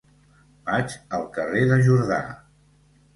Vaig 0.69 0.95
al 1.17 1.27
carrer 1.35 1.61
de 1.73 1.77
Jordà. 1.89 2.17